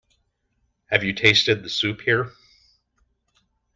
[0.87, 2.31] Have you tasted the soup here?